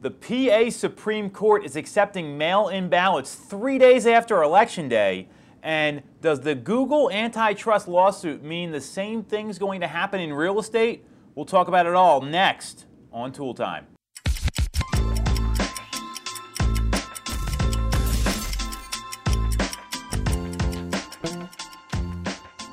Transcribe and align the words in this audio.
The 0.00 0.12
PA 0.12 0.70
Supreme 0.70 1.28
Court 1.28 1.64
is 1.64 1.74
accepting 1.74 2.38
mail 2.38 2.68
in 2.68 2.88
ballots 2.88 3.34
three 3.34 3.78
days 3.78 4.06
after 4.06 4.44
Election 4.44 4.88
Day. 4.88 5.26
And 5.60 6.04
does 6.20 6.38
the 6.38 6.54
Google 6.54 7.10
antitrust 7.10 7.88
lawsuit 7.88 8.44
mean 8.44 8.70
the 8.70 8.80
same 8.80 9.24
thing's 9.24 9.58
going 9.58 9.80
to 9.80 9.88
happen 9.88 10.20
in 10.20 10.32
real 10.32 10.60
estate? 10.60 11.04
We'll 11.34 11.46
talk 11.46 11.66
about 11.66 11.86
it 11.86 11.96
all 11.96 12.20
next 12.20 12.86
on 13.12 13.32
Tool 13.32 13.54
Time. 13.54 13.88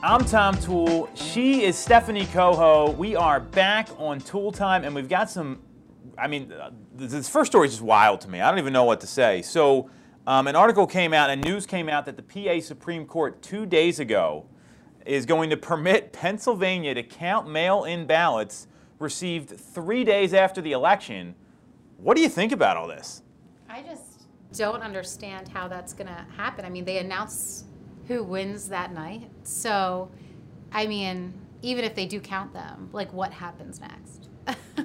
I'm 0.04 0.24
Tom 0.26 0.56
Tool. 0.60 1.10
She 1.16 1.64
is 1.64 1.76
Stephanie 1.76 2.28
Coho. 2.28 2.92
We 2.92 3.16
are 3.16 3.40
back 3.40 3.90
on 3.98 4.20
Tool 4.20 4.52
Time, 4.52 4.84
and 4.84 4.94
we've 4.94 5.10
got 5.10 5.32
some. 5.32 5.58
I 6.18 6.28
mean, 6.28 6.54
this 6.96 7.30
first 7.30 7.52
story 7.52 7.68
is 7.68 7.74
just 7.74 7.84
wild 7.84 8.22
to 8.22 8.30
me. 8.30 8.42
I 8.42 8.50
don't 8.50 8.60
even 8.60 8.74
know 8.74 8.84
what 8.84 9.02
to 9.02 9.08
say. 9.08 9.42
So, 9.42 9.90
um, 10.28 10.48
an 10.48 10.56
article 10.56 10.88
came 10.88 11.14
out, 11.14 11.30
and 11.30 11.44
news 11.44 11.66
came 11.66 11.88
out 11.88 12.06
that 12.06 12.18
the 12.18 12.24
PA 12.24 12.60
Supreme 12.60 13.06
Court 13.06 13.42
two 13.42 13.66
days 13.66 14.00
ago 14.00 14.48
is 15.06 15.26
going 15.26 15.52
to 15.52 15.58
permit 15.58 16.12
Pennsylvania 16.14 16.96
to 16.96 17.04
count 17.04 17.48
mail 17.50 17.84
in 17.84 18.08
ballots 18.08 18.68
received 18.98 19.60
three 19.60 20.04
days 20.04 20.34
after 20.34 20.62
the 20.62 20.72
election. 20.72 21.36
What 21.98 22.16
do 22.16 22.24
you 22.24 22.30
think 22.30 22.52
about 22.52 22.78
all 22.78 22.88
this? 22.88 23.22
I 23.70 23.84
just 23.84 24.24
don't 24.54 24.82
understand 24.82 25.48
how 25.48 25.68
that's 25.68 25.94
going 25.94 26.08
to 26.08 26.26
happen. 26.36 26.66
I 26.66 26.70
mean, 26.70 26.86
they 26.86 26.98
announce 26.98 27.66
who 28.08 28.24
wins 28.24 28.70
that 28.70 28.94
night. 28.94 29.30
So, 29.44 30.10
I 30.72 30.88
mean, 30.88 31.34
even 31.62 31.84
if 31.84 31.96
they 31.96 32.06
do 32.06 32.20
count 32.20 32.54
them, 32.54 32.90
like 32.94 33.12
what 33.14 33.32
happens 33.32 33.80
next? 33.80 34.25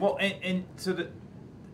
Well, 0.00 0.16
and, 0.18 0.34
and 0.42 0.64
so 0.76 0.92
the 0.92 1.08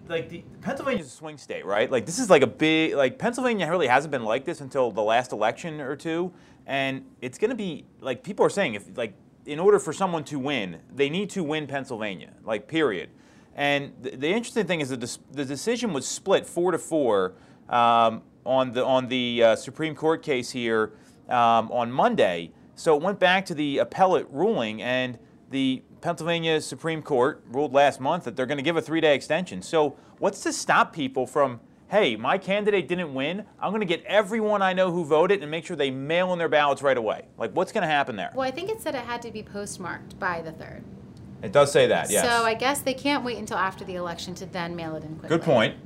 like 0.09 0.29
the 0.29 0.45
Pennsylvania's 0.61 1.07
a 1.07 1.11
swing 1.11 1.39
state, 1.39 1.65
right? 1.65 1.91
Like 1.91 2.07
this 2.07 2.19
is 2.19 2.31
like 2.31 2.43
a 2.43 2.47
big 2.47 2.95
like 2.95 3.19
Pennsylvania 3.19 3.69
really 3.69 3.87
hasn't 3.87 4.11
been 4.11 4.25
like 4.25 4.45
this 4.45 4.61
until 4.61 4.91
the 4.91 5.03
last 5.03 5.33
election 5.33 5.81
or 5.81 5.97
two, 5.97 6.33
and 6.67 7.05
it's 7.21 7.39
going 7.39 7.51
to 7.51 7.57
be 7.57 7.87
like 8.01 8.23
people 8.23 8.45
are 8.45 8.51
saying 8.51 8.75
if 8.75 8.97
like 8.97 9.15
in 9.47 9.59
order 9.59 9.79
for 9.79 9.93
someone 9.93 10.25
to 10.25 10.39
win, 10.39 10.81
they 10.95 11.09
need 11.09 11.31
to 11.31 11.43
win 11.43 11.67
Pennsylvania, 11.67 12.33
like 12.45 12.69
period. 12.69 13.11
And 13.55 13.93
the, 14.03 14.29
interesting 14.29 14.67
thing 14.67 14.81
is 14.81 14.91
that 14.91 15.01
the, 15.01 15.19
the 15.33 15.45
decision 15.45 15.95
was 15.95 16.07
split 16.07 16.47
four 16.47 16.73
to 16.73 16.79
four 16.79 17.35
um, 17.71 18.23
on 18.45 18.73
the 18.73 18.85
on 18.85 19.09
the 19.09 19.43
uh, 19.43 19.57
Supreme 19.57 19.95
Court 19.95 20.23
case 20.23 20.51
here 20.51 20.93
um, 21.29 21.71
on 21.73 21.91
Monday. 21.91 22.53
So 22.75 22.95
it 22.95 23.03
went 23.03 23.19
back 23.19 23.47
to 23.47 23.55
the 23.55 23.79
appellate 23.79 24.27
ruling, 24.31 24.83
and 24.83 25.19
the 25.51 25.83
Pennsylvania 26.01 26.61
Supreme 26.61 27.03
Court 27.03 27.43
ruled 27.51 27.73
last 27.73 28.01
month 28.01 28.25
that 28.25 28.37
they're 28.37 28.47
going 28.47 28.59
to 28.59 28.63
give 28.63 28.77
a 28.77 28.83
three 28.83 29.01
day 29.01 29.15
extension. 29.15 29.63
So, 29.63 29.97
what's 30.19 30.41
to 30.43 30.53
stop 30.53 30.93
people 30.93 31.27
from, 31.27 31.61
hey, 31.89 32.17
my 32.17 32.39
candidate 32.39 32.89
didn't 32.89 33.15
win. 33.15 33.45
I'm 33.61 33.71
going 33.71 33.81
to 33.81 33.87
get 33.87 34.05
everyone 34.05 34.63
I 34.63 34.73
know 34.73 34.91
who 34.91 35.05
voted 35.05 35.43
and 35.43 35.51
make 35.51 35.67
sure 35.67 35.77
they 35.77 35.91
mail 35.91 36.33
in 36.33 36.39
their 36.39 36.49
ballots 36.49 36.83
right 36.83 36.97
away? 36.97 37.27
Like, 37.39 37.53
what's 37.53 37.73
going 37.73 37.83
to 37.83 37.89
happen 37.89 38.17
there? 38.17 38.33
Well, 38.35 38.47
I 38.47 38.51
think 38.51 38.71
it 38.71 38.81
said 38.81 38.95
it 38.95 39.05
had 39.05 39.23
to 39.23 39.31
be 39.31 39.43
postmarked 39.43 40.19
by 40.19 40.43
the 40.43 40.53
3rd. 40.53 40.83
It 41.43 41.53
does 41.53 41.71
say 41.71 41.87
that, 41.89 42.11
yes. 42.11 42.25
So, 42.25 42.45
I 42.45 42.55
guess 42.55 42.81
they 42.81 42.95
can't 42.95 43.25
wait 43.25 43.39
until 43.39 43.59
after 43.59 43.85
the 43.85 43.95
election 43.95 44.35
to 44.37 44.47
then 44.47 44.75
mail 44.75 44.97
it 44.97 45.05
in 45.05 45.17
quickly. 45.17 45.37
Good 45.37 45.45
point. 45.45 45.77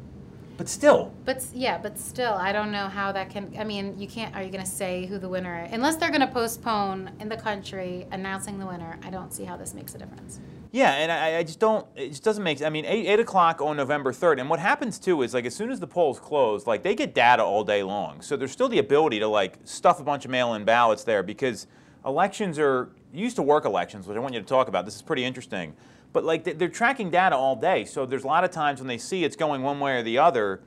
But 0.61 0.69
still. 0.69 1.11
But 1.25 1.43
yeah, 1.55 1.79
but 1.79 1.99
still, 1.99 2.35
I 2.35 2.53
don't 2.53 2.71
know 2.71 2.87
how 2.89 3.13
that 3.13 3.31
can. 3.31 3.51
I 3.59 3.65
mean, 3.65 3.99
you 3.99 4.07
can't. 4.07 4.37
Are 4.37 4.43
you 4.43 4.51
going 4.51 4.63
to 4.63 4.71
say 4.71 5.07
who 5.07 5.19
the 5.19 5.27
winner 5.27 5.65
is? 5.65 5.73
Unless 5.73 5.97
they're 5.97 6.11
going 6.11 6.21
to 6.21 6.27
postpone 6.27 7.13
in 7.19 7.31
the 7.31 7.37
country 7.39 8.07
announcing 8.13 8.59
the 8.59 8.67
winner, 8.67 8.99
I 9.03 9.09
don't 9.09 9.33
see 9.33 9.45
how 9.45 9.57
this 9.57 9.73
makes 9.73 9.95
a 9.95 9.99
difference. 9.99 10.39
Yeah, 10.71 10.91
and 10.91 11.11
I, 11.11 11.39
I 11.39 11.45
just 11.45 11.61
don't. 11.61 11.87
It 11.97 12.11
just 12.11 12.25
doesn't 12.25 12.45
make. 12.45 12.61
I 12.61 12.69
mean, 12.69 12.85
eight, 12.85 13.07
eight 13.07 13.21
o'clock 13.21 13.63
on 13.63 13.79
November 13.79 14.13
third, 14.13 14.39
and 14.39 14.51
what 14.51 14.61
happens 14.61 14.99
too 14.99 15.23
is 15.23 15.33
like 15.33 15.47
as 15.47 15.57
soon 15.57 15.71
as 15.71 15.81
the 15.81 15.87
polls 15.87 16.21
close, 16.21 16.67
like 16.67 16.83
they 16.83 16.95
get 16.95 17.15
data 17.15 17.43
all 17.43 17.65
day 17.65 17.83
long, 17.83 18.21
so 18.21 18.37
there's 18.37 18.53
still 18.53 18.69
the 18.69 18.81
ability 18.81 19.19
to 19.21 19.29
like 19.29 19.57
stuff 19.65 19.99
a 19.99 20.05
bunch 20.05 20.27
of 20.27 20.31
mail-in 20.31 20.67
ballots 20.67 21.05
there 21.05 21.23
because 21.23 21.69
elections 22.05 22.59
are 22.59 22.91
used 23.15 23.37
to 23.37 23.43
work 23.43 23.65
elections, 23.65 24.07
which 24.07 24.15
I 24.15 24.21
want 24.21 24.35
you 24.35 24.41
to 24.41 24.47
talk 24.47 24.69
about. 24.69 24.85
This 24.85 24.95
is 24.95 25.01
pretty 25.01 25.25
interesting. 25.25 25.75
But 26.13 26.25
like 26.25 26.45
they're 26.45 26.69
tracking 26.69 27.11
data 27.11 27.37
all 27.37 27.55
day, 27.57 27.85
so 27.85 28.05
there's 28.05 28.25
a 28.25 28.27
lot 28.27 28.43
of 28.43 28.51
times 28.51 28.81
when 28.81 28.89
they 28.89 28.99
see 28.99 29.25
it's 29.25 29.37
going 29.37 29.63
one 29.63 29.79
way 29.79 29.99
or 29.99 30.03
the 30.03 30.19
other, 30.19 30.61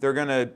they're 0.00 0.14
gonna. 0.14 0.50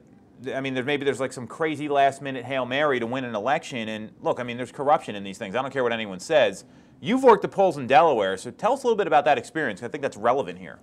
I 0.55 0.63
mean, 0.63 0.73
maybe 0.87 1.05
there's 1.05 1.21
like 1.21 1.35
some 1.35 1.47
crazy 1.47 1.87
last 1.89 2.23
minute 2.23 2.47
hail 2.47 2.65
mary 2.65 2.99
to 2.99 3.07
win 3.07 3.25
an 3.25 3.35
election. 3.35 3.91
And 3.91 4.11
look, 4.23 4.41
I 4.41 4.43
mean, 4.43 4.57
there's 4.57 4.73
corruption 4.73 5.15
in 5.15 5.23
these 5.23 5.37
things. 5.37 5.55
I 5.55 5.61
don't 5.61 5.71
care 5.71 5.83
what 5.83 5.93
anyone 5.93 6.19
says. 6.19 6.65
You've 7.03 7.23
worked 7.23 7.43
the 7.43 7.49
polls 7.49 7.77
in 7.77 7.87
Delaware, 7.87 8.39
so 8.39 8.51
tell 8.51 8.73
us 8.73 8.83
a 8.83 8.87
little 8.87 8.97
bit 8.97 9.07
about 9.07 9.27
that 9.27 9.37
experience. 9.37 9.83
I 9.83 9.89
think 9.89 10.01
that's 10.01 10.17
relevant 10.17 10.59
here. 10.59 10.79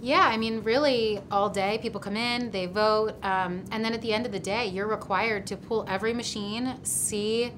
Yeah, 0.00 0.20
I 0.20 0.36
mean, 0.36 0.62
really, 0.62 1.20
all 1.30 1.50
day 1.50 1.78
people 1.82 2.00
come 2.00 2.16
in, 2.16 2.52
they 2.52 2.66
vote, 2.66 3.14
um, 3.24 3.64
and 3.72 3.84
then 3.84 3.92
at 3.92 4.00
the 4.00 4.12
end 4.12 4.26
of 4.26 4.32
the 4.32 4.38
day, 4.38 4.66
you're 4.66 4.86
required 4.86 5.44
to 5.48 5.56
pull 5.56 5.84
every 5.88 6.14
machine, 6.14 6.74
see 6.84 7.52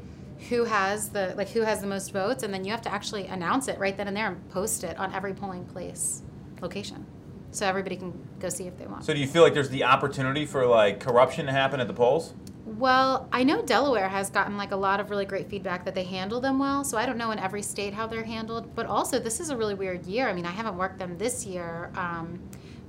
who 0.48 0.64
has 0.64 1.10
the 1.10 1.34
like 1.36 1.48
who 1.48 1.60
has 1.60 1.80
the 1.80 1.86
most 1.86 2.12
votes 2.12 2.42
and 2.42 2.52
then 2.52 2.64
you 2.64 2.70
have 2.70 2.82
to 2.82 2.92
actually 2.92 3.26
announce 3.26 3.68
it 3.68 3.78
right 3.78 3.96
then 3.96 4.08
and 4.08 4.16
there 4.16 4.28
and 4.28 4.50
post 4.50 4.84
it 4.84 4.98
on 4.98 5.12
every 5.14 5.34
polling 5.34 5.64
place 5.66 6.22
location. 6.60 7.06
So 7.52 7.66
everybody 7.66 7.96
can 7.96 8.12
go 8.38 8.48
see 8.48 8.68
if 8.68 8.78
they 8.78 8.86
want. 8.86 9.04
So 9.04 9.12
do 9.12 9.18
you 9.18 9.26
feel 9.26 9.42
like 9.42 9.54
there's 9.54 9.70
the 9.70 9.84
opportunity 9.84 10.46
for 10.46 10.66
like 10.66 11.00
corruption 11.00 11.46
to 11.46 11.52
happen 11.52 11.80
at 11.80 11.88
the 11.88 11.94
polls? 11.94 12.34
Well 12.64 13.28
i 13.32 13.42
know 13.42 13.62
delaware 13.62 14.08
has 14.08 14.30
gotten 14.30 14.56
like 14.56 14.70
a 14.70 14.76
lot 14.76 15.00
of 15.00 15.10
really 15.10 15.24
great 15.24 15.48
feedback 15.48 15.84
that 15.84 15.94
they 15.94 16.04
handle 16.04 16.40
them 16.40 16.58
well 16.58 16.84
so 16.84 16.96
i 16.96 17.04
don't 17.04 17.18
know 17.18 17.32
in 17.32 17.38
every 17.38 17.62
state 17.62 17.92
how 17.92 18.06
they're 18.06 18.22
handled 18.22 18.74
but 18.76 18.86
also 18.86 19.18
this 19.18 19.40
is 19.40 19.50
a 19.50 19.56
really 19.56 19.74
weird 19.74 20.06
year. 20.06 20.28
I 20.28 20.32
mean 20.32 20.46
i 20.46 20.50
haven't 20.52 20.76
worked 20.76 20.98
them 20.98 21.18
this 21.18 21.44
year 21.44 21.90
um, 21.96 22.38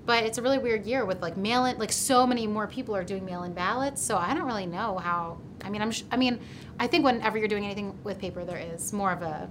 but 0.06 0.24
it's 0.24 0.38
a 0.38 0.42
really 0.42 0.60
weird 0.60 0.86
year 0.86 1.06
with 1.06 1.22
like 1.22 1.36
mail 1.36 1.66
in 1.66 1.80
like 1.80 1.92
so 1.92 2.28
many 2.28 2.46
more 2.46 2.68
people 2.68 2.96
are 2.96 3.04
doing 3.04 3.26
mail 3.26 3.44
in 3.44 3.54
ballots 3.54 4.02
so 4.02 4.18
i 4.18 4.36
don't 4.36 4.46
really 4.46 4.68
know 4.68 5.00
how 5.00 5.40
i 5.64 5.70
mean 5.70 5.82
i'm 5.82 5.92
i 6.12 6.18
mean 6.18 6.40
i 6.80 6.88
think 6.88 7.04
whenever 7.04 7.38
you're 7.38 7.48
doing 7.48 7.66
anything 7.66 7.98
with 8.04 8.20
paper 8.20 8.44
there 8.44 8.58
is 8.58 8.94
more 8.94 9.12
of 9.12 9.22
a 9.22 9.50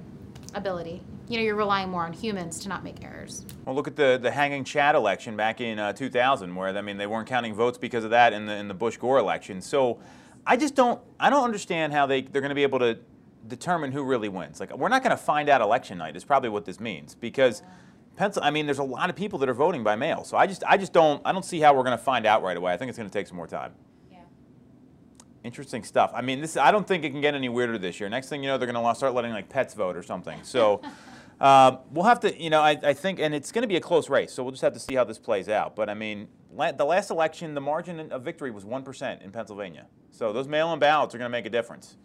ability 0.54 1.02
you 1.28 1.36
know 1.36 1.42
you're 1.42 1.54
relying 1.54 1.88
more 1.88 2.04
on 2.04 2.12
humans 2.12 2.58
to 2.58 2.68
not 2.68 2.82
make 2.82 3.04
errors 3.04 3.44
well 3.64 3.74
look 3.74 3.86
at 3.86 3.96
the 3.96 4.18
the 4.20 4.30
hanging 4.30 4.64
chad 4.64 4.94
election 4.94 5.36
back 5.36 5.60
in 5.60 5.78
uh, 5.78 5.92
2000 5.92 6.54
where 6.54 6.76
i 6.76 6.80
mean 6.80 6.96
they 6.96 7.06
weren't 7.06 7.28
counting 7.28 7.54
votes 7.54 7.78
because 7.78 8.04
of 8.04 8.10
that 8.10 8.32
in 8.32 8.46
the 8.46 8.54
in 8.54 8.68
the 8.68 8.74
bush 8.74 8.96
gore 8.96 9.18
election 9.18 9.60
so 9.60 9.98
i 10.46 10.56
just 10.56 10.74
don't 10.74 11.00
i 11.20 11.30
don't 11.30 11.44
understand 11.44 11.92
how 11.92 12.06
they 12.06 12.22
they're 12.22 12.42
going 12.42 12.50
to 12.50 12.54
be 12.54 12.64
able 12.64 12.78
to 12.78 12.98
determine 13.48 13.92
who 13.92 14.02
really 14.02 14.28
wins 14.28 14.60
like 14.60 14.76
we're 14.76 14.88
not 14.88 15.02
going 15.02 15.16
to 15.16 15.22
find 15.22 15.48
out 15.48 15.60
election 15.60 15.98
night 15.98 16.16
is 16.16 16.24
probably 16.24 16.50
what 16.50 16.64
this 16.64 16.80
means 16.80 17.14
because 17.14 17.62
Pencil, 18.16 18.42
I 18.42 18.50
mean, 18.50 18.66
there's 18.66 18.80
a 18.80 18.84
lot 18.84 19.08
of 19.08 19.16
people 19.16 19.38
that 19.38 19.48
are 19.48 19.54
voting 19.54 19.82
by 19.82 19.96
mail. 19.96 20.24
So 20.24 20.36
I 20.36 20.46
just, 20.46 20.62
I 20.64 20.76
just 20.76 20.92
don't, 20.92 21.22
I 21.24 21.32
don't 21.32 21.44
see 21.44 21.58
how 21.58 21.72
we're 21.72 21.84
going 21.84 21.96
to 21.96 22.04
find 22.04 22.26
out 22.26 22.42
right 22.42 22.54
away. 22.54 22.70
I 22.70 22.76
think 22.76 22.90
it's 22.90 22.98
going 22.98 23.08
to 23.08 23.12
take 23.12 23.26
some 23.26 23.38
more 23.38 23.46
time. 23.46 23.72
Interesting 25.42 25.84
stuff. 25.84 26.12
I 26.14 26.20
mean, 26.20 26.40
this, 26.40 26.56
I 26.56 26.70
don't 26.70 26.86
think 26.86 27.04
it 27.04 27.10
can 27.10 27.20
get 27.20 27.34
any 27.34 27.48
weirder 27.48 27.78
this 27.78 27.98
year. 27.98 28.08
Next 28.08 28.28
thing 28.28 28.42
you 28.42 28.48
know, 28.48 28.58
they're 28.58 28.70
going 28.70 28.84
to 28.84 28.94
start 28.94 29.14
letting 29.14 29.32
like 29.32 29.48
pets 29.48 29.74
vote 29.74 29.96
or 29.96 30.02
something. 30.02 30.38
So 30.42 30.82
uh, 31.40 31.78
we'll 31.90 32.04
have 32.04 32.20
to, 32.20 32.42
you 32.42 32.50
know, 32.50 32.60
I, 32.60 32.78
I 32.82 32.92
think, 32.92 33.20
and 33.20 33.34
it's 33.34 33.50
going 33.50 33.62
to 33.62 33.68
be 33.68 33.76
a 33.76 33.80
close 33.80 34.10
race. 34.10 34.32
So 34.32 34.42
we'll 34.42 34.52
just 34.52 34.62
have 34.62 34.74
to 34.74 34.80
see 34.80 34.94
how 34.94 35.04
this 35.04 35.18
plays 35.18 35.48
out. 35.48 35.74
But 35.74 35.88
I 35.88 35.94
mean, 35.94 36.28
la- 36.52 36.72
the 36.72 36.84
last 36.84 37.10
election, 37.10 37.54
the 37.54 37.60
margin 37.60 38.12
of 38.12 38.22
victory 38.22 38.50
was 38.50 38.64
1% 38.64 39.22
in 39.22 39.30
Pennsylvania. 39.30 39.86
So 40.10 40.32
those 40.32 40.46
mail-in 40.48 40.78
ballots 40.78 41.14
are 41.14 41.18
going 41.18 41.30
to 41.30 41.32
make 41.32 41.46
a 41.46 41.50
difference. 41.50 41.96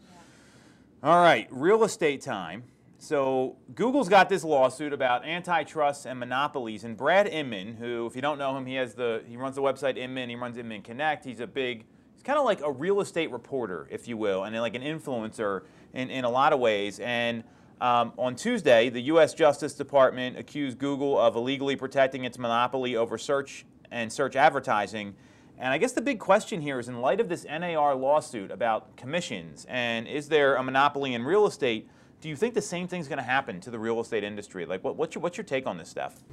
Yeah. 1.03 1.09
All 1.09 1.22
right, 1.22 1.47
real 1.52 1.84
estate 1.84 2.22
time. 2.22 2.63
So 2.97 3.57
Google's 3.75 4.09
got 4.09 4.29
this 4.29 4.44
lawsuit 4.44 4.94
about 4.94 5.25
antitrust 5.25 6.06
and 6.06 6.19
monopolies, 6.19 6.84
and 6.84 6.96
Brad 6.96 7.28
Inman, 7.28 7.75
who, 7.75 8.06
if 8.06 8.16
you 8.16 8.22
don't 8.22 8.40
know 8.40 8.57
him, 8.57 8.66
he 8.66 8.75
has 8.75 8.96
the 8.96 9.23
he 9.28 9.38
runs 9.38 9.56
the 9.56 9.62
website 9.62 9.97
Inman. 9.97 10.29
He 10.29 10.35
runs 10.35 10.57
Inman 10.57 10.81
Connect. 10.81 11.25
He's 11.25 11.40
a 11.40 11.47
big, 11.47 11.85
kind 12.25 12.38
of 12.38 12.44
like 12.44 12.62
a 12.62 12.72
real 12.72 13.00
estate 13.00 13.31
reporter, 13.31 13.88
if 13.90 14.08
you 14.08 14.18
will, 14.18 14.44
and 14.44 14.56
like 14.59 14.75
an 14.75 14.81
influencer 14.81 15.62
in, 15.94 16.09
in 16.09 16.25
a 16.25 16.30
lot 16.30 16.52
of 16.52 16.59
ways. 16.59 17.00
And 17.00 17.44
um, 17.80 18.12
on 18.18 18.36
Tuesday, 18.36 18.90
the 18.90 19.02
U.S. 19.03 19.34
Justice 19.34 19.74
Department 19.74 20.38
accused 20.38 20.78
Google 20.78 21.18
of 21.18 21.35
illegally 21.35 21.75
protecting 21.75 22.25
its 22.25 22.38
monopoly 22.38 22.96
over 22.96 23.18
search 23.18 23.66
and 23.91 24.12
search 24.12 24.35
advertising. 24.35 25.16
And 25.58 25.72
I 25.72 25.78
guess 25.78 25.94
the 25.94 26.02
big 26.02 26.20
question 26.20 26.59
here 26.59 26.79
is 26.79 26.90
in 26.90 26.99
light 26.99 27.22
of 27.22 27.29
this 27.29 27.46
NAR 27.46 27.96
lawsuit 27.96 28.52
about 28.52 28.97
commissions 28.97 29.66
and 29.70 30.05
is 30.05 30.28
there 30.28 30.55
a 30.55 30.64
monopoly 30.64 31.14
in 31.14 31.23
real 31.23 31.46
estate? 31.46 31.88
do 32.26 32.29
you 32.29 32.35
think 32.35 32.55
the 32.55 32.61
same 32.61 32.88
thing's 32.88 33.08
going 33.08 33.20
to 33.20 33.23
happen 33.23 33.59
to 33.61 33.70
the 33.70 33.78
real 33.78 33.99
estate 33.99 34.23
industry? 34.23 34.66
Like, 34.66 34.84
what, 34.84 34.96
what's 34.96 35.14
your 35.14 35.22
what's 35.22 35.38
your 35.38 35.44
take 35.44 35.67
on 35.67 35.78
this 35.78 35.90
stuff? 35.90 36.23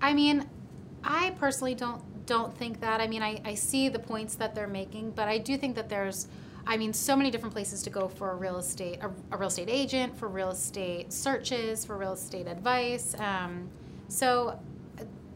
I 0.00 0.12
mean, 0.12 0.44
I 1.04 1.30
personally 1.38 1.76
don't 1.76 2.02
don't 2.26 2.56
think 2.56 2.80
that. 2.80 3.00
I 3.00 3.06
mean, 3.06 3.22
I, 3.22 3.40
I 3.44 3.54
see 3.54 3.88
the 3.88 3.98
points 3.98 4.34
that 4.36 4.54
they're 4.54 4.66
making, 4.66 5.12
but 5.12 5.28
I 5.28 5.38
do 5.38 5.56
think 5.56 5.76
that 5.76 5.88
there's, 5.88 6.28
I 6.66 6.76
mean, 6.76 6.92
so 6.92 7.16
many 7.16 7.30
different 7.30 7.54
places 7.54 7.82
to 7.82 7.90
go 7.90 8.08
for 8.08 8.30
a 8.30 8.34
real 8.34 8.58
estate 8.58 8.98
a, 9.02 9.10
a 9.32 9.36
real 9.36 9.48
estate 9.48 9.68
agent, 9.68 10.16
for 10.16 10.28
real 10.28 10.50
estate 10.50 11.12
searches, 11.12 11.84
for 11.84 11.96
real 11.96 12.12
estate 12.12 12.46
advice. 12.46 13.14
Um, 13.18 13.68
so, 14.08 14.58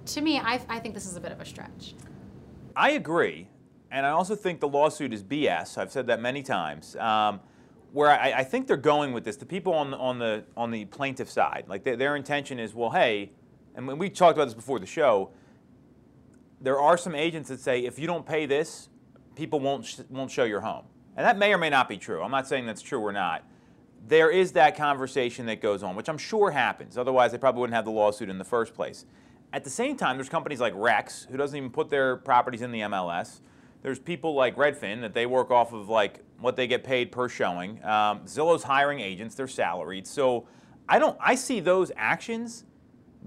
to 0.06 0.20
me, 0.20 0.38
I, 0.38 0.60
I 0.68 0.78
think 0.78 0.94
this 0.94 1.06
is 1.06 1.16
a 1.16 1.20
bit 1.20 1.32
of 1.32 1.40
a 1.40 1.44
stretch. 1.44 1.94
I 2.74 2.90
agree, 2.90 3.48
and 3.90 4.06
I 4.06 4.10
also 4.10 4.34
think 4.34 4.60
the 4.60 4.68
lawsuit 4.68 5.12
is 5.12 5.22
BS. 5.22 5.76
I've 5.76 5.92
said 5.92 6.06
that 6.06 6.20
many 6.20 6.42
times. 6.42 6.96
Um, 6.96 7.40
where 7.92 8.10
I, 8.10 8.32
I, 8.32 8.44
think 8.44 8.66
they're 8.66 8.76
going 8.76 9.14
with 9.14 9.24
this, 9.24 9.36
the 9.36 9.46
people 9.46 9.72
on 9.72 9.90
the, 9.90 9.96
on 9.96 10.18
the 10.18 10.44
on 10.58 10.70
the 10.70 10.84
plaintiff 10.84 11.30
side, 11.30 11.64
like 11.68 11.84
they, 11.84 11.96
their 11.96 12.16
intention 12.16 12.58
is, 12.58 12.74
well, 12.74 12.90
hey, 12.90 13.32
and 13.74 13.98
we 13.98 14.10
talked 14.10 14.36
about 14.36 14.44
this 14.44 14.54
before 14.54 14.78
the 14.78 14.86
show. 14.86 15.30
There 16.60 16.80
are 16.80 16.96
some 16.96 17.14
agents 17.14 17.48
that 17.48 17.60
say 17.60 17.84
if 17.84 17.98
you 17.98 18.06
don't 18.06 18.26
pay 18.26 18.46
this, 18.46 18.88
people 19.34 19.60
won't 19.60 19.84
sh- 19.84 20.00
won't 20.10 20.30
show 20.30 20.44
your 20.44 20.60
home, 20.60 20.84
and 21.16 21.24
that 21.24 21.38
may 21.38 21.52
or 21.52 21.58
may 21.58 21.70
not 21.70 21.88
be 21.88 21.96
true. 21.96 22.22
I'm 22.22 22.30
not 22.30 22.48
saying 22.48 22.66
that's 22.66 22.82
true 22.82 23.00
or 23.00 23.12
not. 23.12 23.44
There 24.06 24.30
is 24.30 24.52
that 24.52 24.76
conversation 24.76 25.46
that 25.46 25.60
goes 25.60 25.82
on, 25.82 25.94
which 25.94 26.08
I'm 26.08 26.18
sure 26.18 26.50
happens. 26.50 26.96
Otherwise, 26.96 27.32
they 27.32 27.38
probably 27.38 27.60
wouldn't 27.60 27.74
have 27.74 27.84
the 27.84 27.90
lawsuit 27.90 28.28
in 28.28 28.38
the 28.38 28.44
first 28.44 28.74
place. 28.74 29.04
At 29.52 29.64
the 29.64 29.70
same 29.70 29.96
time, 29.96 30.16
there's 30.16 30.28
companies 30.28 30.60
like 30.60 30.72
Rex 30.76 31.26
who 31.30 31.36
doesn't 31.36 31.56
even 31.56 31.70
put 31.70 31.90
their 31.90 32.16
properties 32.16 32.62
in 32.62 32.72
the 32.72 32.80
MLS. 32.80 33.40
There's 33.82 33.98
people 33.98 34.34
like 34.34 34.56
Redfin 34.56 35.00
that 35.02 35.14
they 35.14 35.26
work 35.26 35.50
off 35.50 35.72
of 35.72 35.88
like 35.88 36.20
what 36.40 36.56
they 36.56 36.66
get 36.66 36.84
paid 36.84 37.12
per 37.12 37.28
showing. 37.28 37.82
Um, 37.84 38.20
Zillow's 38.20 38.64
hiring 38.64 39.00
agents; 39.00 39.34
they're 39.34 39.46
salaried. 39.46 40.06
So 40.06 40.48
I 40.88 40.98
don't. 40.98 41.16
I 41.20 41.34
see 41.34 41.60
those 41.60 41.92
actions 41.96 42.64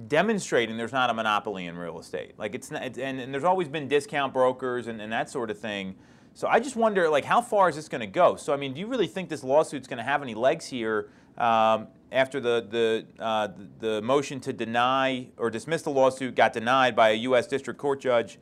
demonstrating 0.08 0.78
there's 0.78 0.94
not 0.94 1.10
a 1.10 1.14
monopoly 1.14 1.66
in 1.66 1.78
real 1.78 2.00
estate. 2.00 2.34
Like 2.38 2.56
it's 2.56 2.72
not, 2.72 2.82
and, 2.82 3.20
and 3.20 3.34
there's 3.34 3.44
always 3.44 3.68
been 3.68 3.88
discount 3.88 4.34
brokers 4.34 4.88
and, 4.88 5.02
and 5.02 5.12
that 5.12 5.30
sort 5.30 5.52
of 5.52 5.60
thing. 5.60 5.96
So 6.34 6.48
I 6.48 6.60
just 6.60 6.78
wonder, 6.78 7.10
like, 7.10 7.26
how 7.26 7.42
far 7.42 7.68
is 7.68 7.76
this 7.76 7.90
going 7.90 8.02
to 8.02 8.08
go? 8.08 8.36
So 8.36 8.54
I 8.54 8.58
mean, 8.58 8.74
do 8.74 8.80
you 8.80 8.88
really 8.88 9.08
think 9.08 9.30
this 9.30 9.44
lawsuit's 9.44 9.88
going 9.88 9.98
to 9.98 10.04
have 10.04 10.22
any 10.22 10.34
legs 10.34 10.66
here 10.66 11.10
um, 11.38 11.88
after 12.12 12.40
the 12.40 12.66
the 12.70 13.24
uh, 13.24 13.50
the 13.80 14.02
motion 14.02 14.40
to 14.42 14.54
deny 14.54 15.28
or 15.38 15.50
dismiss 15.50 15.82
the 15.82 15.90
lawsuit 15.90 16.36
got 16.36 16.54
denied 16.54 16.96
by 16.96 17.10
a 17.10 17.16
U.S. 17.16 17.48
District 17.48 17.78
Court 17.80 18.00
judge 18.00 18.40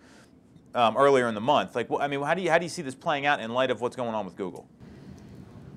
um, 0.75 0.97
earlier 0.97 1.27
in 1.27 1.35
the 1.35 1.41
month? 1.41 1.75
Like, 1.75 1.87
I 1.99 2.07
mean, 2.07 2.21
how 2.21 2.35
do 2.35 2.41
you 2.41 2.51
how 2.51 2.59
do 2.59 2.65
you 2.65 2.69
see 2.69 2.83
this 2.83 2.95
playing 2.95 3.25
out 3.25 3.39
in 3.39 3.51
light 3.51 3.71
of 3.71 3.81
what's 3.81 3.95
going 3.95 4.13
on 4.13 4.25
with 4.25 4.35
Google? 4.35 4.67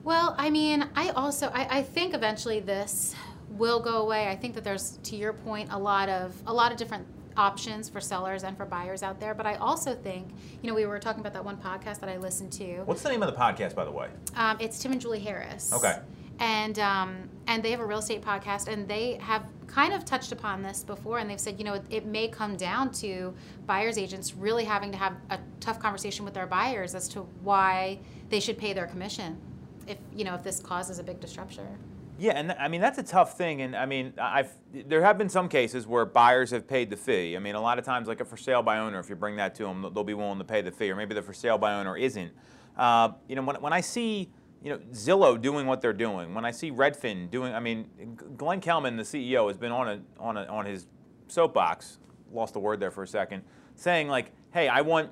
Well, 0.04 0.34
I 0.36 0.50
mean, 0.50 0.88
I 0.96 1.10
also 1.10 1.48
I, 1.48 1.78
I 1.78 1.82
think 1.82 2.14
eventually 2.14 2.60
this 2.60 3.14
will 3.58 3.80
go 3.80 4.02
away. 4.02 4.28
I 4.28 4.36
think 4.36 4.54
that 4.54 4.64
there's, 4.64 4.98
to 5.04 5.16
your 5.16 5.32
point, 5.32 5.70
a 5.72 5.78
lot 5.78 6.08
of 6.08 6.34
a 6.46 6.52
lot 6.52 6.72
of 6.72 6.78
different 6.78 7.06
options 7.36 7.88
for 7.88 8.00
sellers 8.00 8.44
and 8.44 8.56
for 8.56 8.66
buyers 8.66 9.02
out 9.02 9.18
there. 9.18 9.34
But 9.34 9.46
I 9.46 9.54
also 9.56 9.94
think, 9.94 10.28
you 10.60 10.68
know, 10.68 10.74
we 10.74 10.86
were 10.86 10.98
talking 10.98 11.20
about 11.20 11.32
that 11.32 11.44
one 11.44 11.56
podcast 11.56 12.00
that 12.00 12.08
I 12.08 12.16
listened 12.16 12.52
to. 12.52 12.82
What's 12.84 13.02
the 13.02 13.08
name 13.08 13.22
of 13.22 13.30
the 13.32 13.38
podcast, 13.38 13.74
by 13.74 13.84
the 13.84 13.90
way? 13.90 14.08
Um, 14.36 14.56
it's 14.60 14.78
Tim 14.78 14.92
and 14.92 15.00
Julie 15.00 15.20
Harris. 15.20 15.72
Okay. 15.72 15.98
And 16.38 16.78
um, 16.78 17.28
and 17.46 17.62
they 17.62 17.70
have 17.70 17.80
a 17.80 17.86
real 17.86 17.98
estate 17.98 18.22
podcast, 18.22 18.66
and 18.68 18.88
they 18.88 19.14
have 19.14 19.44
kind 19.66 19.92
of 19.92 20.04
touched 20.04 20.32
upon 20.32 20.62
this 20.62 20.82
before, 20.82 21.18
and 21.18 21.30
they've 21.30 21.40
said, 21.40 21.58
you 21.58 21.64
know, 21.64 21.74
it, 21.74 21.84
it 21.90 22.06
may 22.06 22.28
come 22.28 22.56
down 22.56 22.90
to 22.92 23.34
buyers 23.66 23.96
agents 23.96 24.34
really 24.34 24.64
having 24.64 24.90
to 24.92 24.98
have 24.98 25.14
a 25.30 25.38
tough 25.60 25.78
conversation 25.78 26.24
with 26.24 26.34
their 26.34 26.46
buyers 26.46 26.94
as 26.94 27.08
to 27.08 27.20
why 27.42 27.98
they 28.28 28.40
should 28.40 28.58
pay 28.58 28.72
their 28.72 28.86
commission, 28.86 29.38
if 29.86 29.98
you 30.14 30.24
know 30.24 30.34
if 30.34 30.42
this 30.42 30.58
causes 30.58 30.98
a 30.98 31.02
big 31.02 31.20
disruption. 31.20 31.66
Yeah, 32.22 32.34
and 32.34 32.52
I 32.52 32.68
mean 32.68 32.80
that's 32.80 32.98
a 32.98 33.02
tough 33.02 33.36
thing, 33.36 33.62
and 33.62 33.74
I 33.74 33.84
mean 33.84 34.12
I've 34.16 34.52
there 34.72 35.02
have 35.02 35.18
been 35.18 35.28
some 35.28 35.48
cases 35.48 35.88
where 35.88 36.04
buyers 36.04 36.52
have 36.52 36.68
paid 36.68 36.88
the 36.88 36.96
fee. 36.96 37.34
I 37.34 37.40
mean 37.40 37.56
a 37.56 37.60
lot 37.60 37.80
of 37.80 37.84
times, 37.84 38.06
like 38.06 38.20
a 38.20 38.24
for 38.24 38.36
sale 38.36 38.62
by 38.62 38.78
owner, 38.78 39.00
if 39.00 39.08
you 39.08 39.16
bring 39.16 39.34
that 39.36 39.56
to 39.56 39.64
them, 39.64 39.90
they'll 39.92 40.04
be 40.04 40.14
willing 40.14 40.38
to 40.38 40.44
pay 40.44 40.62
the 40.62 40.70
fee, 40.70 40.88
or 40.92 40.94
maybe 40.94 41.16
the 41.16 41.22
for 41.22 41.32
sale 41.32 41.58
by 41.58 41.74
owner 41.74 41.96
isn't. 41.96 42.30
Uh, 42.76 43.10
you 43.26 43.34
know, 43.34 43.42
when, 43.42 43.56
when 43.56 43.72
I 43.72 43.80
see 43.80 44.30
you 44.62 44.70
know 44.70 44.78
Zillow 44.92 45.40
doing 45.40 45.66
what 45.66 45.80
they're 45.80 45.92
doing, 45.92 46.32
when 46.32 46.44
I 46.44 46.52
see 46.52 46.70
Redfin 46.70 47.28
doing, 47.28 47.52
I 47.54 47.58
mean 47.58 47.90
Glenn 48.36 48.60
Kelman, 48.60 48.96
the 48.96 49.02
CEO, 49.02 49.48
has 49.48 49.56
been 49.56 49.72
on 49.72 49.88
a 49.88 50.00
on 50.20 50.36
a, 50.36 50.44
on 50.44 50.64
his 50.64 50.86
soapbox, 51.26 51.98
lost 52.30 52.52
the 52.52 52.60
word 52.60 52.78
there 52.78 52.92
for 52.92 53.02
a 53.02 53.08
second, 53.08 53.42
saying 53.74 54.06
like, 54.06 54.30
hey, 54.52 54.68
I 54.68 54.82
want 54.82 55.10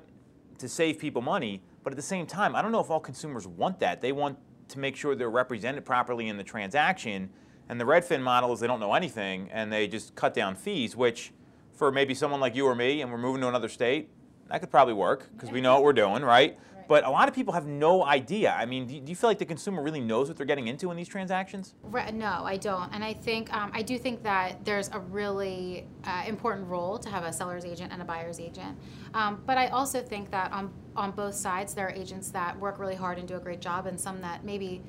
to 0.59 0.69
save 0.69 0.97
people 0.97 1.21
money, 1.21 1.61
but 1.83 1.91
at 1.91 1.97
the 1.97 2.01
same 2.01 2.25
time, 2.25 2.55
I 2.55 2.61
don't 2.61 2.71
know 2.71 2.79
if 2.79 2.89
all 2.89 3.01
consumers 3.01 3.47
want 3.47 3.81
that. 3.81 3.99
They 3.99 4.13
want 4.13 4.37
to 4.71 4.79
make 4.79 4.95
sure 4.95 5.15
they're 5.15 5.29
represented 5.29 5.85
properly 5.85 6.27
in 6.27 6.37
the 6.37 6.43
transaction. 6.43 7.29
And 7.69 7.79
the 7.79 7.85
Redfin 7.85 8.21
model 8.21 8.51
is 8.53 8.59
they 8.59 8.67
don't 8.67 8.79
know 8.79 8.93
anything 8.93 9.49
and 9.51 9.71
they 9.71 9.87
just 9.87 10.15
cut 10.15 10.33
down 10.33 10.55
fees, 10.55 10.95
which 10.95 11.31
for 11.73 11.91
maybe 11.91 12.13
someone 12.13 12.39
like 12.39 12.55
you 12.55 12.65
or 12.65 12.75
me, 12.75 13.01
and 13.01 13.11
we're 13.11 13.17
moving 13.17 13.41
to 13.41 13.47
another 13.47 13.69
state, 13.69 14.09
that 14.49 14.59
could 14.59 14.69
probably 14.69 14.93
work 14.93 15.29
because 15.33 15.51
we 15.51 15.61
know 15.61 15.75
what 15.75 15.83
we're 15.83 15.93
doing, 15.93 16.23
right? 16.23 16.59
But 16.91 17.05
a 17.05 17.09
lot 17.09 17.29
of 17.29 17.33
people 17.33 17.53
have 17.53 17.67
no 17.67 18.03
idea. 18.05 18.51
I 18.51 18.65
mean, 18.65 18.85
do 18.85 18.95
you, 19.09 19.15
feel 19.15 19.29
like 19.29 19.39
the 19.39 19.45
consumer 19.45 19.81
really 19.81 20.01
knows 20.01 20.27
what 20.27 20.35
they're 20.35 20.45
getting 20.45 20.67
into 20.67 20.91
in 20.91 20.97
these 20.97 21.07
transactions? 21.07 21.73
No, 22.13 22.43
I 22.43 22.57
don't. 22.57 22.93
And 22.93 23.01
I 23.01 23.13
think 23.13 23.53
um, 23.53 23.71
I 23.73 23.81
do 23.81 23.97
think 23.97 24.21
that 24.23 24.65
there's 24.65 24.89
a 24.89 24.99
really 24.99 25.87
uh, 26.03 26.23
important 26.27 26.67
role 26.67 26.97
to 26.97 27.09
have 27.09 27.23
a 27.23 27.31
seller's 27.31 27.63
agent 27.63 27.93
and 27.93 28.01
a 28.01 28.05
buyer's 28.05 28.41
agent. 28.41 28.77
Um, 29.13 29.41
but 29.45 29.57
I 29.57 29.67
also 29.67 30.01
think 30.01 30.31
that 30.31 30.51
on 30.51 30.73
on 30.95 31.11
both 31.11 31.35
sides, 31.35 31.73
there 31.73 31.87
are 31.87 31.91
agents 31.91 32.29
that 32.31 32.59
work 32.59 32.79
really 32.79 32.95
hard 32.95 33.17
and 33.17 33.27
do 33.27 33.35
a 33.35 33.39
great 33.39 33.61
job, 33.61 33.87
and 33.87 33.99
some 33.99 34.21
that 34.21 34.43
maybe 34.43 34.81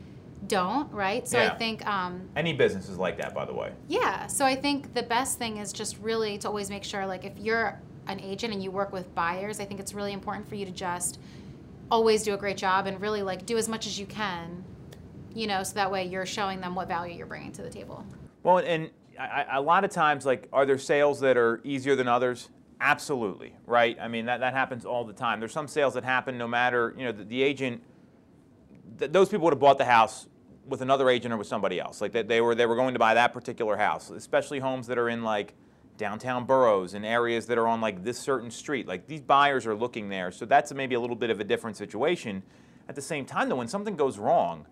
don't, 0.49 0.93
right? 0.93 1.29
So 1.29 1.39
yeah. 1.39 1.53
I 1.53 1.57
think 1.57 1.87
um, 1.87 2.29
any 2.35 2.53
business 2.53 2.89
is 2.89 2.99
like 2.99 3.17
that, 3.19 3.35
by 3.35 3.45
the 3.45 3.55
way. 3.55 3.73
Yeah. 3.89 4.27
So 4.27 4.45
I 4.45 4.57
think 4.57 4.95
the 4.95 5.03
best 5.05 5.39
thing 5.39 5.59
is 5.59 5.73
just 5.73 5.99
really 5.99 6.39
to 6.39 6.49
always 6.49 6.69
make 6.71 6.85
sure, 6.85 7.07
like, 7.07 7.25
if 7.25 7.39
you're 7.39 7.81
an 8.09 8.19
agent 8.19 8.53
and 8.53 8.63
you 8.63 8.71
work 8.73 8.93
with 8.93 9.15
buyers, 9.15 9.61
I 9.61 9.65
think 9.65 9.79
it's 9.79 9.95
really 9.95 10.13
important 10.13 10.49
for 10.49 10.57
you 10.57 10.67
to 10.67 10.73
just 10.73 11.21
always 11.91 12.25
do 12.25 12.35
a 12.35 12.37
great 12.37 12.57
job 12.57 12.87
and 12.87 13.01
really 13.01 13.23
like 13.23 13.47
do 13.47 13.57
as 13.57 13.69
much 13.69 13.87
as 13.87 14.01
you 14.01 14.07
can, 14.07 14.65
you 15.35 15.47
know, 15.47 15.63
so 15.63 15.75
that 15.75 15.93
way 15.93 16.05
you're 16.05 16.27
showing 16.27 16.61
them 16.61 16.75
what 16.75 16.89
value 16.89 17.15
you're 17.15 17.27
bringing 17.27 17.53
to 17.53 17.63
the 17.63 17.71
table. 17.71 18.05
Well, 18.43 18.59
and 18.59 18.91
I, 19.21 19.47
a 19.53 19.61
lot 19.61 19.85
of 19.85 19.91
times, 19.91 20.27
like, 20.27 20.49
are 20.53 20.67
there 20.67 20.79
sales 20.79 21.21
that 21.21 21.37
are 21.37 21.61
easier 21.63 21.95
than 21.95 22.09
others? 22.09 22.49
Absolutely, 22.85 23.55
right? 23.65 23.97
I 24.01 24.09
mean, 24.09 24.27
that, 24.27 24.41
that 24.41 24.55
happens 24.55 24.85
all 24.85 25.05
the 25.05 25.13
time. 25.13 25.39
There's 25.39 25.53
some 25.53 25.69
sales 25.69 25.95
that 25.95 26.03
happen 26.03 26.37
no 26.37 26.49
matter, 26.49 26.93
you 26.99 27.05
know, 27.05 27.13
the, 27.13 27.23
the 27.23 27.41
agent, 27.41 27.81
th- 28.99 29.13
those 29.13 29.29
people 29.29 29.45
would 29.45 29.53
have 29.53 29.61
bought 29.61 29.79
the 29.79 29.85
house 29.85 30.27
with 30.67 30.83
another 30.83 31.09
agent 31.09 31.33
or 31.33 31.37
with 31.37 31.47
somebody 31.47 31.79
else. 31.79 32.01
Like, 32.01 32.11
they, 32.11 32.23
they, 32.23 32.41
were, 32.41 32.57
they 32.57 32.67
were 32.67 32.75
going 32.75 32.95
to 32.95 32.99
buy 32.99 33.15
that 33.15 33.33
particular 33.33 33.77
house, 33.77 34.11
especially 34.11 34.59
homes 34.59 34.89
that 34.89 34.99
are 34.99 35.09
in, 35.09 35.23
like, 35.23 35.55
downtown 35.97 36.45
boroughs 36.45 36.95
and 36.95 37.07
areas 37.07 37.47
that 37.47 37.59
are 37.59 37.69
on 37.69 37.81
like 37.81 38.03
this 38.03 38.19
certain 38.19 38.51
street. 38.51 38.89
Like 38.89 39.07
these 39.07 39.21
buyers 39.21 39.67
are 39.67 39.75
looking 39.75 40.09
there, 40.09 40.33
so 40.33 40.45
that's 40.45 40.73
maybe 40.73 40.97
a 40.97 41.01
little 41.01 41.15
bit 41.15 41.31
of 41.31 41.39
a 41.39 41.45
different 41.45 41.77
situation. 41.77 42.43
At 42.89 42.97
the 42.97 43.03
same 43.03 43.25
time, 43.25 43.49
though, 43.49 43.57
when 43.57 43.69
something 43.69 43.95
goes 43.95 44.19
wrong, 44.19 44.67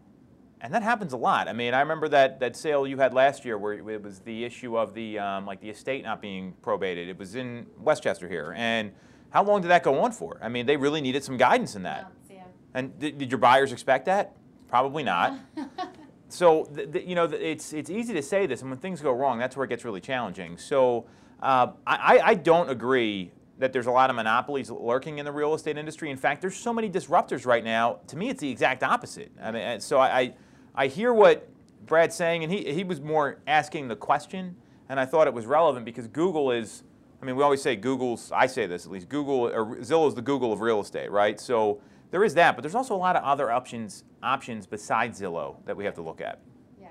and 0.60 0.74
that 0.74 0.82
happens 0.82 1.12
a 1.12 1.16
lot. 1.16 1.48
I 1.48 1.52
mean, 1.52 1.74
I 1.74 1.80
remember 1.80 2.08
that, 2.08 2.40
that 2.40 2.56
sale 2.56 2.86
you 2.86 2.98
had 2.98 3.14
last 3.14 3.44
year 3.44 3.56
where 3.56 3.72
it 3.72 4.02
was 4.02 4.20
the 4.20 4.44
issue 4.44 4.76
of 4.76 4.94
the 4.94 5.18
um, 5.18 5.46
like 5.46 5.60
the 5.60 5.70
estate 5.70 6.04
not 6.04 6.20
being 6.20 6.54
probated. 6.62 7.08
It 7.08 7.18
was 7.18 7.34
in 7.34 7.66
West 7.78 8.02
Chester 8.02 8.28
here, 8.28 8.54
and 8.56 8.92
how 9.30 9.44
long 9.44 9.62
did 9.62 9.68
that 9.68 9.82
go 9.82 10.00
on 10.00 10.12
for? 10.12 10.38
I 10.42 10.48
mean, 10.48 10.66
they 10.66 10.76
really 10.76 11.00
needed 11.00 11.24
some 11.24 11.36
guidance 11.36 11.76
in 11.76 11.82
that. 11.84 12.10
Yeah. 12.28 12.42
And 12.74 12.98
did, 12.98 13.18
did 13.18 13.30
your 13.30 13.38
buyers 13.38 13.72
expect 13.72 14.06
that? 14.06 14.36
Probably 14.68 15.02
not. 15.02 15.38
so 16.28 16.68
the, 16.72 16.86
the, 16.86 17.06
you 17.06 17.14
know, 17.14 17.24
it's 17.24 17.72
it's 17.72 17.90
easy 17.90 18.12
to 18.14 18.22
say 18.22 18.46
this, 18.46 18.60
and 18.60 18.70
when 18.70 18.78
things 18.78 19.00
go 19.00 19.12
wrong, 19.12 19.38
that's 19.38 19.56
where 19.56 19.64
it 19.64 19.68
gets 19.68 19.84
really 19.84 20.00
challenging. 20.00 20.58
So 20.58 21.06
uh, 21.40 21.68
I, 21.86 22.20
I 22.22 22.34
don't 22.34 22.68
agree 22.68 23.32
that 23.60 23.72
there's 23.72 23.86
a 23.86 23.90
lot 23.90 24.10
of 24.10 24.16
monopolies 24.16 24.70
lurking 24.70 25.18
in 25.18 25.24
the 25.24 25.32
real 25.32 25.54
estate 25.54 25.76
industry. 25.76 26.10
In 26.10 26.16
fact, 26.16 26.40
there's 26.40 26.56
so 26.56 26.72
many 26.72 26.88
disruptors 26.88 27.46
right 27.46 27.62
now. 27.62 28.00
To 28.08 28.17
me, 28.17 28.31
it's 28.31 28.40
the 28.40 28.50
exact 28.50 28.82
opposite. 28.82 29.31
I 29.40 29.50
mean, 29.50 29.81
so 29.81 29.98
I, 29.98 30.19
I, 30.19 30.34
I 30.74 30.86
hear 30.86 31.12
what 31.12 31.48
Brad's 31.86 32.15
saying, 32.15 32.44
and 32.44 32.53
he, 32.53 32.72
he 32.72 32.84
was 32.84 33.00
more 33.00 33.39
asking 33.46 33.89
the 33.89 33.96
question, 33.96 34.56
and 34.89 35.00
I 35.00 35.06
thought 35.06 35.27
it 35.27 35.34
was 35.34 35.46
relevant 35.46 35.84
because 35.84 36.06
Google 36.06 36.50
is, 36.53 36.84
I 37.20 37.24
mean, 37.24 37.36
we 37.36 37.43
always 37.43 37.62
say 37.62 37.77
Google's, 37.77 38.31
I 38.32 38.46
say 38.46 38.67
this 38.67 38.86
at 38.86 38.93
least, 38.93 39.08
Google, 39.08 39.48
or 39.48 39.77
Zillow 39.77 40.08
is 40.08 40.15
the 40.15 40.22
Google 40.22 40.53
of 40.53 40.60
real 40.60 40.81
estate, 40.81 41.10
right? 41.10 41.41
So 41.41 41.81
there 42.10 42.24
is 42.24 42.34
that, 42.34 42.56
but 42.56 42.62
there's 42.62 42.74
also 42.74 42.94
a 42.94 42.98
lot 42.98 43.17
of 43.17 43.24
other 43.24 43.50
options, 43.50 44.05
options 44.22 44.67
besides 44.67 45.20
Zillow 45.20 45.56
that 45.65 45.77
we 45.77 45.84
have 45.84 45.94
to 45.94 46.03
look 46.03 46.20
at. 46.20 46.41
Yeah, 46.81 46.89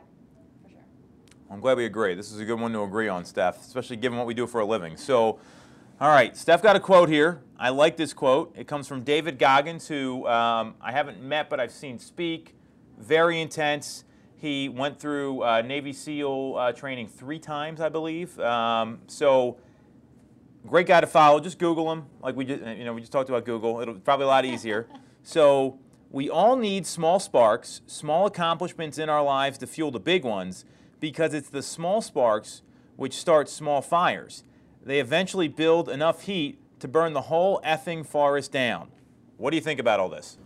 for 0.63 0.69
sure. 0.69 0.79
I'm 1.50 1.59
glad 1.59 1.77
we 1.77 1.86
agree. 1.86 2.15
This 2.15 2.31
is 2.31 2.39
a 2.39 2.45
good 2.45 2.59
one 2.59 2.74
to 2.74 2.83
agree 2.83 3.07
on, 3.07 3.25
Steph, 3.25 3.62
especially 3.62 3.95
given 3.98 4.17
what 4.17 4.27
we 4.27 4.33
do 4.33 4.48
for 4.48 4.62
a 4.62 4.65
living. 4.65 4.98
So, 4.98 5.39
all 6.01 6.09
right, 6.09 6.36
Steph 6.36 6.62
got 6.62 6.75
a 6.75 6.79
quote 6.79 7.09
here. 7.09 7.41
I 7.57 7.69
like 7.69 7.98
this 7.98 8.13
quote. 8.13 8.53
It 8.57 8.67
comes 8.67 8.88
from 8.88 9.03
David 9.03 9.38
Goggins, 9.39 9.88
who 9.88 10.25
um, 10.27 10.75
I 10.81 10.91
haven't 10.91 11.21
met, 11.21 11.50
but 11.50 11.59
I've 11.59 11.71
seen 11.71 12.00
speak. 12.00 12.55
Very 13.00 13.39
intense. 13.39 14.03
He 14.36 14.70
went 14.70 15.00
through 15.00 15.44
uh, 15.44 15.62
Navy 15.62 15.94
SEAL 15.94 16.56
uh, 16.58 16.72
training 16.74 17.08
three 17.08 17.39
times, 17.39 17.82
I 17.82 17.89
believe. 17.89 18.39
Um, 18.39 19.00
so, 19.08 19.58
great 20.68 20.88
guy 20.88 21.01
to 21.01 21.08
follow. 21.08 21.39
Just 21.39 21.60
Google 21.60 21.91
him, 21.91 22.06
like 22.22 22.36
we 22.36 22.46
just, 22.46 22.62
you 22.77 22.86
know, 22.86 22.94
we 22.94 23.01
just 23.01 23.12
talked 23.12 23.29
about 23.29 23.46
Google. 23.46 23.82
It'll 23.82 23.96
probably 23.96 24.25
a 24.25 24.27
lot 24.27 24.46
easier. 24.46 24.88
so, 25.24 25.79
we 26.12 26.29
all 26.29 26.56
need 26.56 26.86
small 26.86 27.20
sparks, 27.20 27.82
small 27.86 28.25
accomplishments 28.25 28.98
in 28.98 29.10
our 29.10 29.24
lives 29.24 29.58
to 29.60 29.68
fuel 29.68 29.91
the 29.91 30.00
big 30.00 30.24
ones, 30.24 30.65
because 31.00 31.34
it's 31.34 31.50
the 31.50 31.62
small 31.62 32.01
sparks 32.01 32.62
which 32.96 33.13
start 33.13 33.48
small 33.48 33.82
fires. 33.82 34.44
They 34.84 35.00
eventually 35.00 35.48
build 35.48 35.88
enough 35.88 36.24
heat 36.24 36.60
to 36.79 36.88
burn 36.88 37.13
the 37.13 37.22
whole 37.22 37.62
effing 37.65 38.06
forest 38.06 38.51
down. 38.51 38.89
What 39.38 39.51
do 39.51 39.58
you 39.58 39.62
think 39.62 39.79
about 39.79 40.00
all 40.00 40.10
this? 40.10 40.38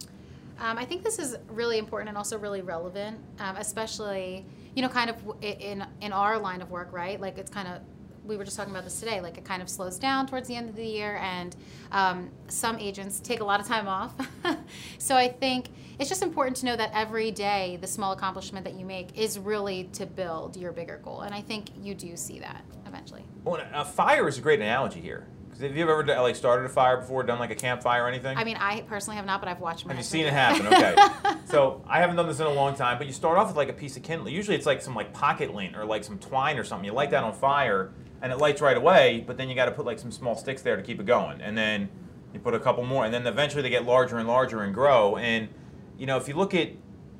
Um, 0.60 0.78
I 0.78 0.86
think 0.86 1.04
this 1.04 1.20
is 1.20 1.36
really 1.48 1.78
important 1.78 2.10
and 2.10 2.18
also 2.18 2.38
really 2.38 2.62
relevant, 2.62 3.20
um, 3.40 3.56
especially 3.58 4.46
you 4.76 4.82
know, 4.82 4.90
kind 4.90 5.10
of 5.10 5.18
in 5.42 5.86
in 6.02 6.12
our 6.12 6.40
line 6.40 6.62
of 6.62 6.72
work, 6.72 6.90
right? 6.92 7.20
Like 7.20 7.38
it's 7.38 7.52
kind 7.52 7.68
of 7.68 7.82
we 8.26 8.38
were 8.38 8.46
just 8.46 8.56
talking 8.56 8.72
about 8.72 8.86
this 8.86 9.00
today. 9.00 9.22
Like 9.22 9.38
it 9.38 9.46
kind 9.46 9.62
of 9.62 9.70
slows 9.70 10.00
down 10.00 10.28
towards 10.28 10.48
the 10.48 10.56
end 10.56 10.70
of 10.70 10.76
the 10.76 10.86
year, 10.86 11.18
and 11.18 11.56
um, 11.92 12.32
some 12.48 12.80
agents 12.80 13.20
take 13.20 13.42
a 13.42 13.44
lot 13.44 13.60
of 13.60 13.68
time 13.68 13.88
off. 13.88 14.14
so 14.98 15.16
I 15.16 15.28
think 15.28 15.68
it's 16.00 16.10
just 16.10 16.24
important 16.24 16.58
to 16.58 16.66
know 16.66 16.76
that 16.76 16.92
every 16.94 17.32
day, 17.32 17.78
the 17.82 17.88
small 17.88 18.14
accomplishment 18.14 18.66
that 18.66 18.74
you 18.74 18.86
make 18.86 19.18
is 19.18 19.38
really 19.38 19.86
to 19.94 20.06
build 20.06 20.58
your 20.58 20.72
bigger 20.72 21.00
goal, 21.04 21.22
and 21.22 21.36
I 21.36 21.42
think 21.42 21.68
you 21.82 21.94
do 21.94 22.16
see 22.16 22.40
that 22.40 22.64
eventually. 22.88 23.24
Well, 23.44 23.62
a 23.74 23.86
fire 23.86 24.28
is 24.28 24.38
a 24.38 24.42
great 24.42 24.60
analogy 24.60 25.02
here 25.02 25.28
have 25.60 25.76
you 25.76 25.84
ever 25.84 26.04
like 26.22 26.36
started 26.36 26.66
a 26.66 26.70
fire 26.70 26.98
before, 26.98 27.24
done 27.24 27.40
like 27.40 27.52
a 27.52 27.56
campfire 27.56 28.04
or 28.04 28.08
anything? 28.08 28.38
I 28.38 28.44
mean, 28.44 28.58
I 28.58 28.82
personally 28.82 29.18
have 29.18 29.26
not, 29.26 29.40
but 29.40 29.50
I've 29.50 29.60
watched 29.60 29.86
my 29.86 29.94
Have 29.94 30.00
you 30.00 30.04
seen 30.04 30.26
it 30.26 30.34
happen? 30.34 30.68
Okay. 30.68 30.96
so 31.46 31.84
I 31.88 32.00
haven't 32.00 32.16
done 32.16 32.28
this 32.28 32.40
in 32.40 32.48
a 32.48 32.54
long 32.54 32.76
time, 32.76 32.98
but 32.98 33.08
you 33.08 33.14
start 33.14 33.38
off 33.38 33.48
with 33.48 33.58
like 33.58 33.70
a 33.70 33.74
piece 33.74 33.98
of 33.98 34.04
kindling. 34.04 34.34
Usually 34.34 34.56
it's 34.58 34.66
like 34.66 34.82
some 34.82 34.96
like 34.96 35.14
pocket 35.14 35.54
lint 35.54 35.76
or 35.76 35.86
like 35.86 36.04
some 36.04 36.18
twine 36.20 36.58
or 36.58 36.64
something. 36.64 36.86
You 36.86 36.94
light 36.94 37.12
that 37.12 37.24
on 37.24 37.34
fire 37.34 37.92
and 38.22 38.32
it 38.32 38.38
lights 38.38 38.62
right 38.62 38.78
away, 38.78 39.24
but 39.26 39.38
then 39.38 39.50
you 39.50 39.56
got 39.56 39.66
to 39.66 39.72
put 39.72 39.86
like 39.86 40.00
some 40.00 40.12
small 40.12 40.36
sticks 40.36 40.62
there 40.62 40.76
to 40.76 40.82
keep 40.82 41.00
it 41.00 41.06
going. 41.06 41.42
And 41.42 41.58
then 41.58 41.90
you 42.34 42.40
put 42.40 42.54
a 42.54 42.60
couple 42.60 42.86
more, 42.86 43.06
and 43.06 43.14
then 43.14 43.28
eventually 43.28 43.62
they 43.62 43.70
get 43.70 43.86
larger 43.86 44.18
and 44.18 44.28
larger 44.28 44.62
and 44.62 44.74
grow. 44.74 45.18
And 45.18 45.50
you 45.98 46.06
know, 46.06 46.18
if 46.18 46.28
you 46.28 46.34
look 46.34 46.56
at, 46.56 46.70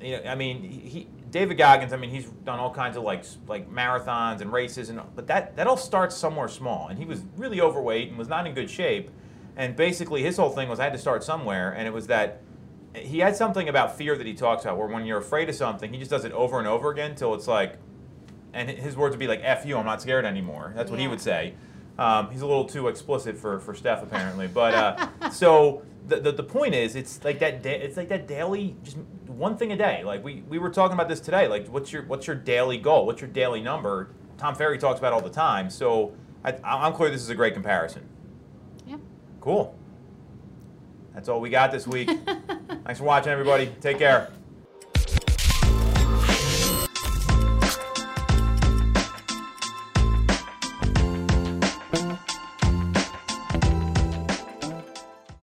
you 0.00 0.16
know, 0.16 0.22
I 0.24 0.34
mean, 0.34 0.62
he, 0.62 1.06
David 1.34 1.58
Goggins. 1.58 1.92
I 1.92 1.96
mean, 1.96 2.10
he's 2.10 2.26
done 2.26 2.60
all 2.60 2.72
kinds 2.72 2.96
of 2.96 3.02
like 3.02 3.24
like 3.48 3.68
marathons 3.68 4.40
and 4.40 4.52
races, 4.52 4.88
and 4.88 5.00
but 5.16 5.26
that 5.26 5.56
that 5.56 5.66
all 5.66 5.76
starts 5.76 6.16
somewhere 6.16 6.46
small. 6.46 6.86
And 6.86 6.96
he 6.96 7.04
was 7.04 7.22
really 7.36 7.60
overweight 7.60 8.08
and 8.08 8.16
was 8.16 8.28
not 8.28 8.46
in 8.46 8.54
good 8.54 8.70
shape. 8.70 9.10
And 9.56 9.74
basically, 9.74 10.22
his 10.22 10.36
whole 10.36 10.50
thing 10.50 10.68
was 10.68 10.78
I 10.78 10.84
had 10.84 10.92
to 10.92 10.98
start 10.98 11.24
somewhere, 11.24 11.72
and 11.72 11.88
it 11.88 11.92
was 11.92 12.06
that 12.06 12.40
he 12.94 13.18
had 13.18 13.34
something 13.34 13.68
about 13.68 13.98
fear 13.98 14.16
that 14.16 14.24
he 14.28 14.32
talks 14.32 14.62
about, 14.62 14.78
where 14.78 14.86
when 14.86 15.06
you're 15.06 15.18
afraid 15.18 15.48
of 15.48 15.56
something, 15.56 15.92
he 15.92 15.98
just 15.98 16.10
does 16.12 16.24
it 16.24 16.30
over 16.30 16.60
and 16.60 16.68
over 16.68 16.92
again 16.92 17.16
till 17.16 17.34
it's 17.34 17.48
like, 17.48 17.78
and 18.52 18.70
his 18.70 18.96
words 18.96 19.14
would 19.14 19.18
be 19.18 19.26
like 19.26 19.40
"f 19.42 19.66
you," 19.66 19.76
I'm 19.76 19.86
not 19.86 20.00
scared 20.00 20.24
anymore. 20.24 20.72
That's 20.76 20.88
what 20.88 21.00
he 21.00 21.08
would 21.08 21.20
say. 21.20 21.54
Um, 21.98 22.30
he's 22.30 22.42
a 22.42 22.46
little 22.46 22.66
too 22.66 22.86
explicit 22.86 23.36
for, 23.36 23.58
for 23.58 23.74
Steph 23.74 24.04
apparently, 24.04 24.46
but 24.46 24.72
uh, 24.72 25.30
so 25.32 25.82
the, 26.06 26.20
the, 26.20 26.32
the 26.32 26.42
point 26.42 26.74
is, 26.74 26.96
it's 26.96 27.22
like 27.24 27.38
that. 27.38 27.62
Da- 27.62 27.80
it's 27.80 27.96
like 27.96 28.08
that 28.08 28.26
daily, 28.26 28.76
just 28.82 28.98
one 29.26 29.56
thing 29.56 29.72
a 29.72 29.76
day. 29.76 30.02
Like 30.04 30.22
we, 30.24 30.42
we 30.48 30.58
were 30.58 30.70
talking 30.70 30.94
about 30.94 31.08
this 31.08 31.20
today. 31.20 31.48
Like 31.48 31.66
what's 31.68 31.92
your 31.92 32.02
what's 32.02 32.26
your 32.26 32.36
daily 32.36 32.78
goal? 32.78 33.06
What's 33.06 33.20
your 33.20 33.30
daily 33.30 33.60
number? 33.60 34.10
Tom 34.36 34.54
Ferry 34.54 34.78
talks 34.78 34.98
about 34.98 35.12
it 35.12 35.14
all 35.14 35.22
the 35.22 35.30
time. 35.30 35.70
So 35.70 36.14
I, 36.44 36.54
I'm 36.64 36.92
clear 36.92 37.10
this 37.10 37.22
is 37.22 37.30
a 37.30 37.34
great 37.34 37.54
comparison. 37.54 38.06
Yeah. 38.86 38.96
Cool. 39.40 39.74
That's 41.14 41.28
all 41.28 41.40
we 41.40 41.48
got 41.48 41.70
this 41.72 41.86
week. 41.86 42.10
Thanks 42.84 42.98
for 42.98 43.04
watching, 43.04 43.32
everybody. 43.32 43.72
Take 43.80 43.98
care. 43.98 44.30